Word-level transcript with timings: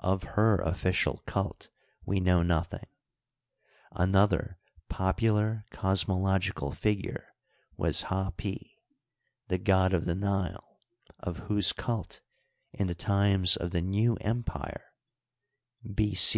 Of 0.00 0.24
her 0.36 0.58
official 0.60 1.22
cult 1.24 1.70
we 2.04 2.20
know 2.20 2.42
noth 2.42 2.74
ing. 2.74 2.86
Another 3.92 4.58
popular 4.90 5.64
cosmological 5.70 6.72
figure 6.72 7.32
was 7.78 8.02
Hdpi, 8.02 8.60
the 9.48 9.58
fod 9.58 9.94
of 9.94 10.04
the 10.04 10.14
Nile, 10.14 10.76
of 11.20 11.38
whose 11.48 11.72
cult 11.72 12.20
in 12.74 12.86
the 12.86 12.94
times 12.94 13.56
of 13.56 13.70
the 13.70 13.80
New 13.80 14.16
Impire 14.20 14.90
(B.C. 15.94 16.30